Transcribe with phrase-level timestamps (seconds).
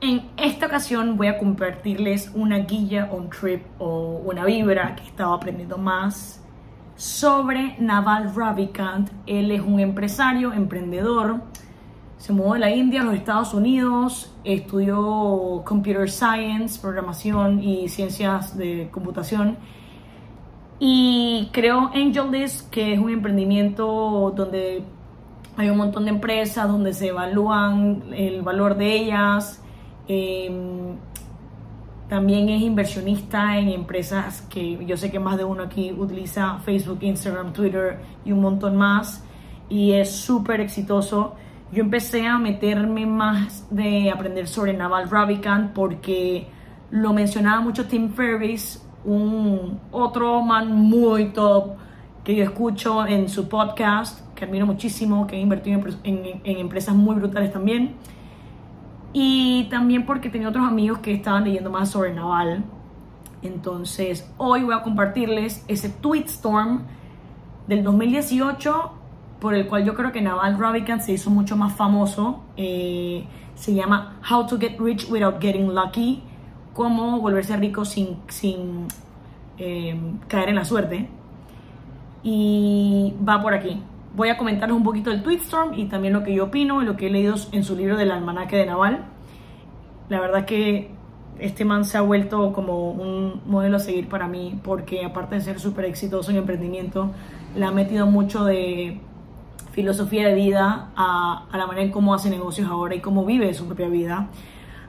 [0.00, 5.34] En esta ocasión voy a compartirles una guía, un trip o una vibra que estaba
[5.34, 6.40] aprendiendo más
[6.94, 9.10] sobre Naval Ravikant.
[9.26, 11.40] Él es un empresario, emprendedor.
[12.16, 18.56] Se mudó de la India a los Estados Unidos, estudió Computer Science, programación y ciencias
[18.56, 19.56] de computación.
[20.78, 24.84] Y creó AngelList, que es un emprendimiento donde
[25.56, 29.60] hay un montón de empresas, donde se evalúan el valor de ellas
[30.08, 30.96] Em,
[32.08, 37.00] también es inversionista en empresas que yo sé que más de uno aquí utiliza Facebook,
[37.02, 39.22] Instagram, Twitter y un montón más.
[39.68, 41.34] Y es súper exitoso.
[41.70, 46.46] Yo empecé a meterme más de aprender sobre Naval Ravikant porque
[46.90, 51.76] lo mencionaba mucho Tim Ferriss, un otro man muy top
[52.24, 57.16] que yo escucho en su podcast, que admiro muchísimo, que ha invertido en empresas muy
[57.16, 57.96] brutales también
[59.12, 62.64] y también porque tenía otros amigos que estaban leyendo más sobre Naval.
[63.42, 66.82] Entonces, hoy voy a compartirles ese tweetstorm
[67.66, 68.92] del 2018
[69.40, 72.42] por el cual yo creo que Naval Ravikant se hizo mucho más famoso.
[72.56, 73.24] Eh,
[73.54, 76.22] se llama How to Get Rich Without Getting Lucky.
[76.74, 78.88] Cómo volverse rico sin, sin
[79.58, 81.08] eh, caer en la suerte.
[82.22, 83.80] Y va por aquí
[84.18, 86.96] voy a comentaros un poquito del Tweetstorm y también lo que yo opino y lo
[86.96, 89.04] que he leído en su libro del almanaque de Naval.
[90.08, 90.90] La verdad que
[91.38, 95.40] este man se ha vuelto como un modelo a seguir para mí porque aparte de
[95.42, 97.12] ser súper exitoso en emprendimiento,
[97.54, 99.00] le ha metido mucho de
[99.70, 103.54] filosofía de vida a, a, la manera en cómo hace negocios ahora y cómo vive
[103.54, 104.26] su propia vida.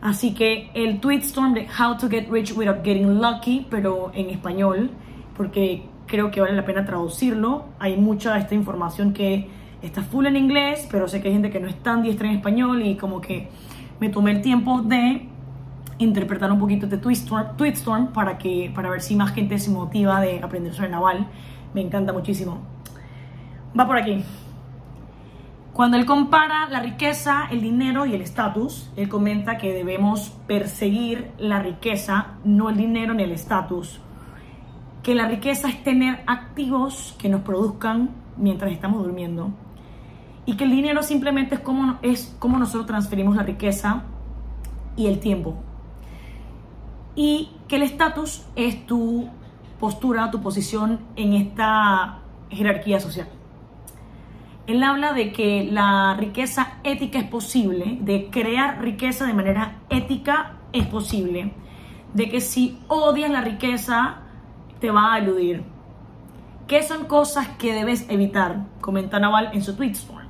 [0.02, 4.89] Así que el Tweetstorm de How to Get Rich Without Getting Lucky, pero en español,
[5.38, 7.65] porque creo que vale la pena traducirlo.
[7.79, 9.47] Hay mucha de esta información que
[9.81, 12.35] está full en inglés, pero sé que hay gente que no es tan diestra en
[12.35, 13.49] español y como que
[13.99, 15.27] me tomé el tiempo de
[15.99, 18.39] interpretar un poquito este Tweetstorm, Tweetstorm para,
[18.73, 21.27] para ver si más gente se motiva de aprender sobre naval.
[21.73, 22.59] Me encanta muchísimo.
[23.80, 24.23] Va por aquí.
[25.73, 31.31] Cuando él compara la riqueza, el dinero y el estatus, él comenta que debemos perseguir
[31.37, 34.02] la riqueza, no el dinero ni el estatus
[35.04, 39.52] que la riqueza es tener activos que nos produzcan mientras estamos durmiendo
[40.45, 44.04] y que el dinero simplemente es como, es como nosotros transferimos la riqueza
[44.95, 45.55] y el tiempo.
[47.15, 49.30] Y que el estatus es tu
[49.80, 53.30] postura, tu posición en esta jerarquía social.
[54.65, 60.58] Él habla de que la riqueza ética es posible, de crear riqueza de manera ética
[60.73, 61.54] es posible,
[62.14, 64.21] de que si odias la riqueza,
[64.79, 65.63] te va a eludir.
[66.67, 68.65] ¿Qué son cosas que debes evitar?
[68.81, 70.27] Comenta Naval en su tweetstorm.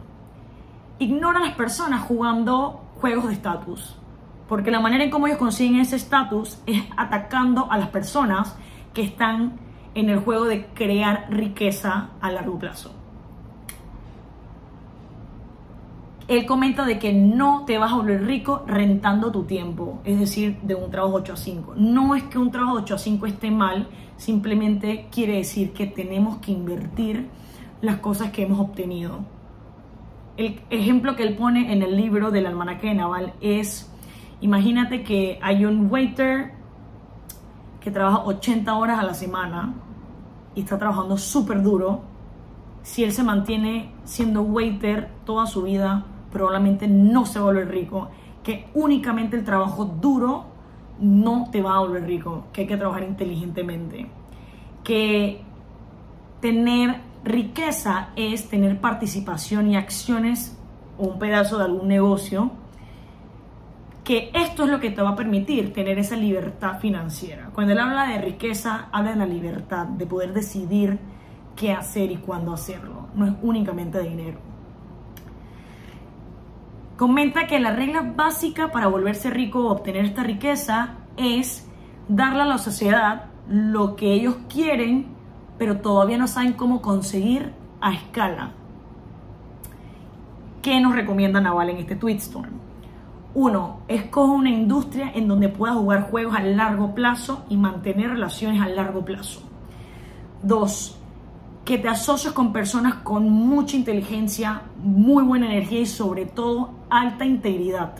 [0.99, 3.95] Ignora a las personas jugando juegos de estatus,
[4.47, 8.57] porque la manera en cómo ellos consiguen ese estatus es atacando a las personas
[8.93, 9.59] que están
[9.95, 12.98] en el juego de crear riqueza a largo plazo.
[16.29, 20.59] Él comenta de que no te vas a volver rico rentando tu tiempo, es decir,
[20.61, 21.73] de un trabajo 8 a 5.
[21.75, 26.37] No es que un trabajo 8 a 5 esté mal, simplemente quiere decir que tenemos
[26.37, 27.27] que invertir
[27.81, 29.21] las cosas que hemos obtenido.
[30.37, 33.91] El ejemplo que él pone en el libro del almanaque de Naval es,
[34.39, 36.53] imagínate que hay un waiter
[37.79, 39.73] que trabaja 80 horas a la semana
[40.53, 42.01] y está trabajando súper duro.
[42.83, 47.69] Si él se mantiene siendo waiter toda su vida, probablemente no se va a volver
[47.69, 48.09] rico,
[48.43, 50.45] que únicamente el trabajo duro
[50.99, 54.07] no te va a volver rico, que hay que trabajar inteligentemente,
[54.83, 55.41] que
[56.41, 60.57] tener riqueza es tener participación y acciones
[60.97, 62.51] o un pedazo de algún negocio,
[64.03, 67.51] que esto es lo que te va a permitir tener esa libertad financiera.
[67.53, 70.97] Cuando él habla de riqueza, habla de la libertad, de poder decidir
[71.55, 74.39] qué hacer y cuándo hacerlo, no es únicamente dinero.
[76.99, 81.65] Comenta que la regla básica para volverse rico o obtener esta riqueza es
[82.09, 85.05] darle a la sociedad lo que ellos quieren,
[85.57, 88.51] pero todavía no saben cómo conseguir a escala.
[90.61, 92.51] ¿Qué nos recomienda Naval en este Tweetstorm?
[93.33, 98.61] Uno, escoge una industria en donde puedas jugar juegos a largo plazo y mantener relaciones
[98.61, 99.39] a largo plazo.
[100.43, 100.99] Dos,
[101.63, 107.25] que te asocies con personas con mucha inteligencia, muy buena energía y sobre todo alta
[107.25, 107.95] integridad.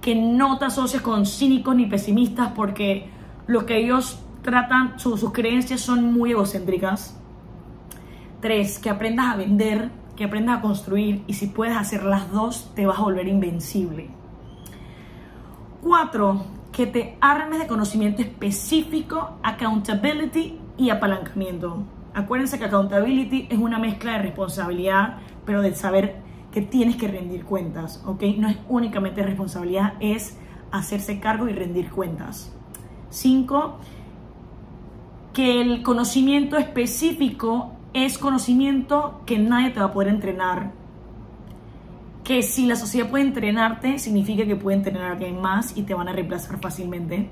[0.00, 3.08] Que no te asocies con cínicos ni pesimistas porque
[3.46, 7.18] lo que ellos tratan, sus creencias son muy egocéntricas.
[8.40, 12.72] Tres, que aprendas a vender, que aprendas a construir y si puedes hacer las dos
[12.74, 14.10] te vas a volver invencible.
[15.82, 21.84] Cuatro, que te armes de conocimiento específico, accountability y apalancamiento.
[22.14, 26.21] Acuérdense que accountability es una mezcla de responsabilidad, pero de saber
[26.52, 28.22] que tienes que rendir cuentas, ¿ok?
[28.36, 30.36] No es únicamente responsabilidad, es
[30.70, 32.52] hacerse cargo y rendir cuentas.
[33.08, 33.78] Cinco,
[35.32, 40.72] que el conocimiento específico es conocimiento que nadie te va a poder entrenar.
[42.22, 45.94] Que si la sociedad puede entrenarte, significa que puede entrenar a alguien más y te
[45.94, 47.30] van a reemplazar fácilmente.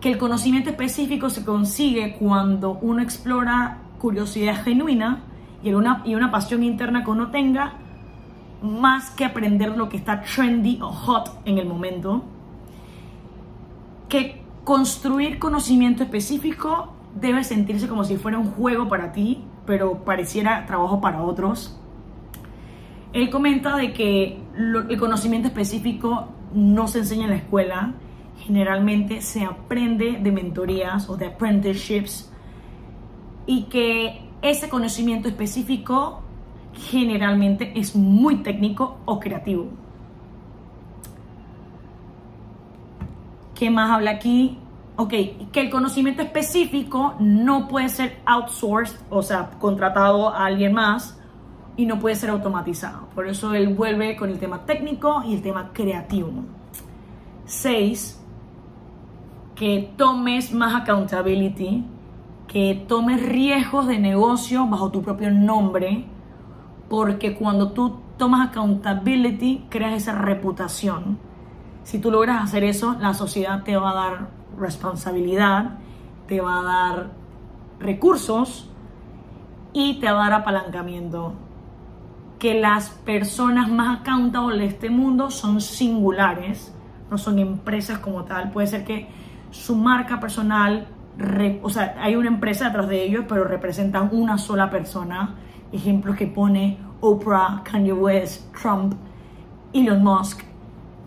[0.00, 5.22] Que el conocimiento específico se consigue cuando uno explora curiosidad genuina
[5.62, 7.74] y una, y una pasión interna que uno tenga,
[8.62, 12.24] más que aprender lo que está trendy o hot en el momento.
[14.08, 20.66] Que construir conocimiento específico debe sentirse como si fuera un juego para ti, pero pareciera
[20.66, 21.76] trabajo para otros.
[23.12, 27.94] Él comenta de que el conocimiento específico no se enseña en la escuela,
[28.38, 32.32] generalmente se aprende de mentorías o de apprenticeships
[33.46, 36.20] y que ese conocimiento específico
[36.72, 39.68] generalmente es muy técnico o creativo.
[43.54, 44.58] ¿Qué más habla aquí?
[44.96, 45.10] Ok,
[45.52, 51.18] que el conocimiento específico no puede ser outsourced, o sea, contratado a alguien más
[51.76, 53.08] y no puede ser automatizado.
[53.14, 56.30] Por eso él vuelve con el tema técnico y el tema creativo.
[57.44, 58.20] Seis,
[59.54, 61.84] que tomes más accountability,
[62.50, 66.04] que tomes riesgos de negocio bajo tu propio nombre,
[66.88, 71.16] porque cuando tú tomas accountability, creas esa reputación.
[71.84, 75.78] Si tú logras hacer eso, la sociedad te va a dar responsabilidad,
[76.26, 77.10] te va a dar
[77.78, 78.68] recursos
[79.72, 81.34] y te va a dar apalancamiento.
[82.40, 86.74] Que las personas más accountable de este mundo son singulares,
[87.12, 88.50] no son empresas como tal.
[88.50, 89.08] Puede ser que
[89.52, 90.88] su marca personal,
[91.62, 95.36] o sea, hay una empresa detrás de ellos, pero representan una sola persona.
[95.72, 98.94] Ejemplos que pone Oprah, Kanye West, Trump,
[99.72, 100.42] Elon Musk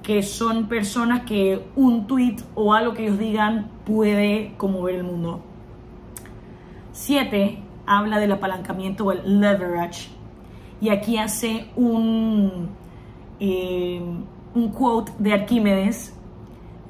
[0.03, 5.41] que son personas que un tweet o algo que ellos digan puede conmover el mundo.
[6.91, 7.57] 7.
[7.87, 10.09] Habla del apalancamiento o el leverage.
[10.81, 12.69] Y aquí hace un,
[13.39, 14.01] eh,
[14.53, 16.13] un quote de Arquímedes.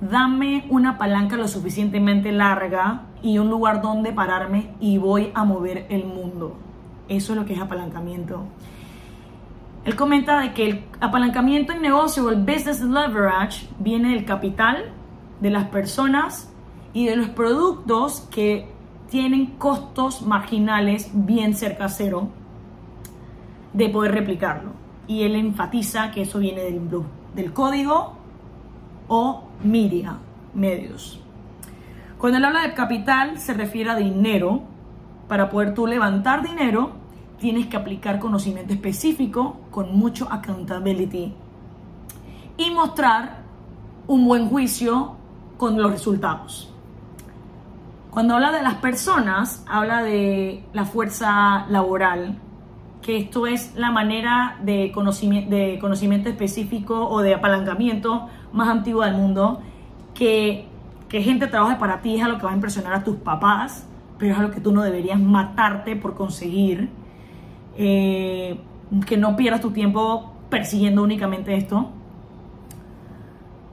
[0.01, 5.87] Dame una palanca lo suficientemente larga y un lugar donde pararme y voy a mover
[5.89, 6.55] el mundo.
[7.07, 8.43] Eso es lo que es apalancamiento.
[9.85, 14.91] Él comenta de que el apalancamiento en negocio el business leverage viene del capital,
[15.39, 16.51] de las personas
[16.93, 18.69] y de los productos que
[19.09, 22.29] tienen costos marginales bien cerca cero
[23.73, 24.71] de poder replicarlo.
[25.07, 26.81] Y él enfatiza que eso viene del,
[27.35, 28.13] del código
[29.07, 30.17] o media,
[30.53, 31.22] medios.
[32.23, 34.61] Cuando él habla de capital se refiere a dinero.
[35.27, 36.91] Para poder tú levantar dinero,
[37.37, 41.33] tienes que aplicar conocimiento específico con mucho accountability
[42.55, 43.39] y mostrar
[44.07, 45.17] un buen juicio
[45.57, 46.73] con los resultados.
[48.09, 52.37] Cuando habla de las personas, habla de la fuerza laboral,
[53.01, 59.07] que esto es la manera de conocimiento, de conocimiento específico o de apalancamiento más antigua
[59.07, 59.61] del mundo,
[60.13, 60.69] que,
[61.13, 64.33] que gente trabaje para ti es algo que va a impresionar a tus papás, pero
[64.33, 66.89] es algo que tú no deberías matarte por conseguir
[67.77, 68.59] eh,
[69.05, 71.91] que no pierdas tu tiempo persiguiendo únicamente esto.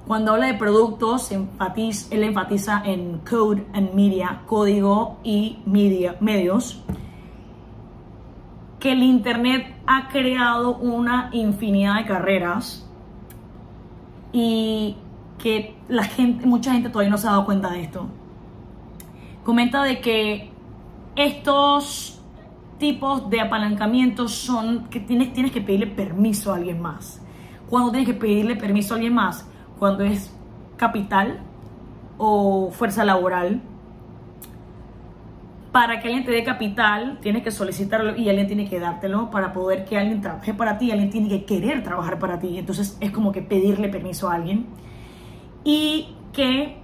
[0.06, 6.84] Cuando habla de productos, enfatiza, él enfatiza en code and media, código y media, medios,
[8.78, 12.86] que el Internet ha creado una infinidad de carreras
[14.30, 14.98] y
[15.42, 18.06] que la gente, mucha gente todavía no se ha dado cuenta de esto.
[19.44, 20.50] Comenta de que
[21.16, 22.20] estos
[22.78, 27.22] tipos de apalancamiento son que tienes, tienes que pedirle permiso a alguien más.
[27.68, 30.34] Cuando tienes que pedirle permiso a alguien más, cuando es
[30.76, 31.40] capital
[32.18, 33.60] o fuerza laboral,
[35.72, 39.52] para que alguien te dé capital, tienes que solicitarlo y alguien tiene que dártelo para
[39.52, 42.58] poder que alguien trabaje para ti, alguien tiene que querer trabajar para ti.
[42.58, 44.66] Entonces es como que pedirle permiso a alguien.
[45.64, 46.80] Y que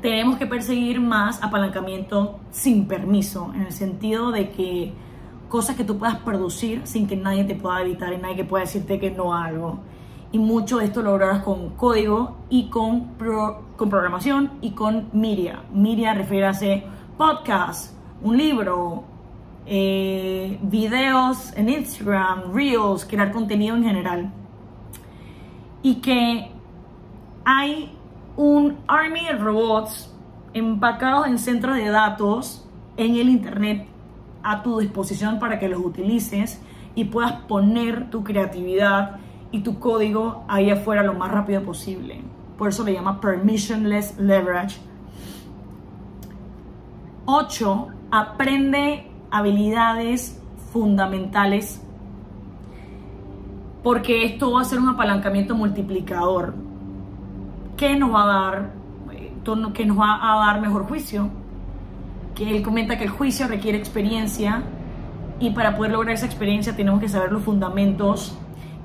[0.00, 4.92] tenemos que perseguir más apalancamiento sin permiso, en el sentido de que
[5.48, 8.64] cosas que tú puedas producir sin que nadie te pueda evitar y nadie que pueda
[8.64, 9.80] decirte que no a algo.
[10.32, 13.16] Y mucho de esto lo logras con código y con,
[13.76, 15.64] con programación y con media.
[15.74, 16.54] Media refiere a
[17.18, 19.02] podcast, un libro,
[19.66, 24.32] eh, videos en Instagram, reels, crear contenido en general.
[25.82, 26.52] Y que
[27.52, 27.90] hay
[28.36, 30.14] un army de robots
[30.54, 32.64] empacados en centros de datos
[32.96, 33.88] en el internet
[34.44, 36.62] a tu disposición para que los utilices
[36.94, 39.16] y puedas poner tu creatividad
[39.50, 42.22] y tu código ahí afuera lo más rápido posible.
[42.56, 44.78] Por eso le llama permissionless leverage.
[47.24, 47.88] 8.
[48.12, 50.40] Aprende habilidades
[50.72, 51.82] fundamentales
[53.82, 56.69] porque esto va a ser un apalancamiento multiplicador
[57.80, 58.70] que nos va a dar
[59.72, 61.30] que nos va a dar mejor juicio
[62.34, 64.62] que él comenta que el juicio requiere experiencia
[65.38, 68.36] y para poder lograr esa experiencia tenemos que saber los fundamentos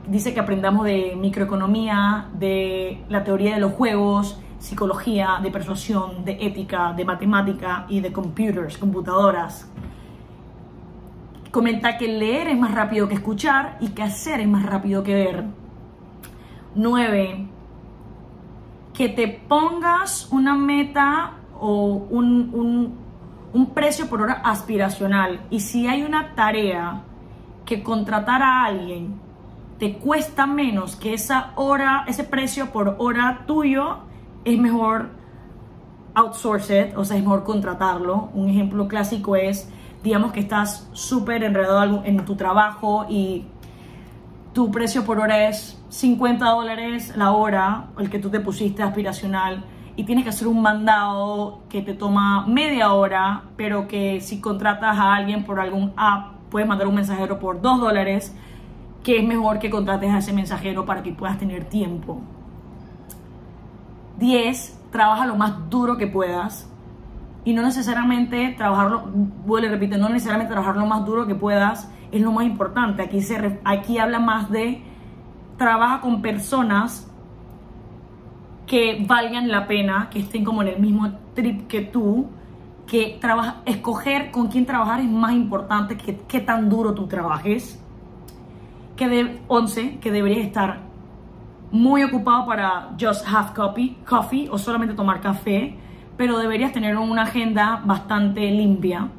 [0.08, 6.38] dice que aprendamos de microeconomía de la teoría de los juegos psicología de persuasión de
[6.40, 9.70] ética de matemática y de computers computadoras
[11.52, 15.14] Comenta que leer es más rápido que escuchar y que hacer es más rápido que
[15.14, 15.46] ver.
[16.76, 17.55] 9.
[18.96, 22.98] Que te pongas una meta o un,
[23.54, 25.46] un precio por hora aspiracional.
[25.50, 27.04] Y si hay una tarea
[27.66, 29.26] que contratar a alguien
[29.80, 33.98] te cuesta menos que esa hora, ese precio por hora tuyo,
[34.46, 35.10] es mejor
[36.14, 38.30] outsource it, o sea, es mejor contratarlo.
[38.34, 39.70] Un ejemplo clásico es
[40.02, 43.48] digamos que estás súper enredado en tu trabajo y
[44.56, 49.66] tu precio por hora es 50 dólares la hora, el que tú te pusiste aspiracional,
[49.98, 54.98] y tienes que hacer un mandado que te toma media hora, pero que si contratas
[54.98, 58.34] a alguien por algún app, puedes mandar un mensajero por 2 dólares,
[59.04, 62.22] que es mejor que contrates a ese mensajero para que puedas tener tiempo.
[64.20, 64.84] 10.
[64.90, 66.70] Trabaja lo más duro que puedas
[67.44, 69.04] y no necesariamente trabajarlo,
[69.46, 73.02] vuelve, repite, no necesariamente trabajar lo más duro que puedas es lo más importante.
[73.02, 74.82] Aquí, se, aquí habla más de
[75.58, 77.12] trabaja con personas
[78.68, 82.28] que valgan la pena, que estén como en el mismo trip que tú,
[82.88, 87.82] que trabaja, escoger con quién trabajar es más importante que qué tan duro tú trabajes.
[88.96, 90.80] Que de 11, que deberías estar
[91.72, 95.78] muy ocupado para just have coffee, coffee o solamente tomar café
[96.18, 99.10] pero deberías tener una agenda bastante limpia.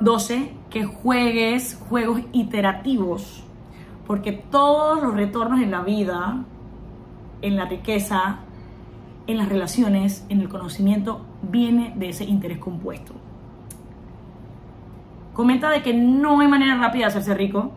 [0.00, 0.52] 12.
[0.70, 3.44] Que juegues juegos iterativos,
[4.06, 6.44] porque todos los retornos en la vida,
[7.40, 8.40] en la riqueza,
[9.26, 13.14] en las relaciones, en el conocimiento, viene de ese interés compuesto.
[15.32, 17.72] Comenta de que no hay manera rápida de hacerse rico,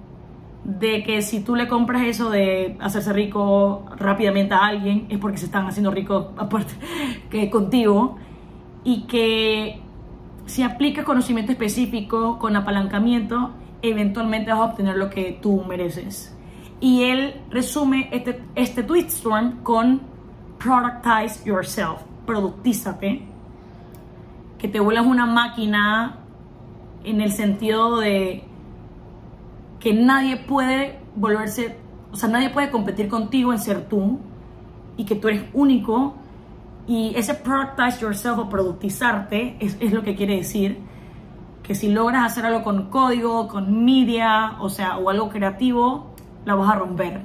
[0.63, 5.37] de que si tú le compras eso de hacerse rico rápidamente a alguien es porque
[5.37, 6.73] se están haciendo ricos aparte
[7.29, 8.17] que contigo
[8.83, 9.81] y que
[10.49, 13.51] si aplicas conocimiento específico con apalancamiento
[13.81, 16.35] eventualmente vas a obtener lo que tú mereces.
[16.81, 20.01] Y él resume este, este storm con
[20.57, 23.21] productize yourself productízate
[24.57, 26.17] que te vuelvas una máquina
[27.03, 28.43] en el sentido de
[29.79, 31.77] que nadie puede volverse,
[32.11, 34.19] o sea, nadie puede competir contigo en ser tú
[34.97, 36.15] y que tú eres único
[36.89, 40.79] y ese productize yourself o productizarte es, es lo que quiere decir
[41.61, 46.15] que si logras hacer algo con código, con media, o sea, o algo creativo,
[46.45, 47.21] la vas a romper.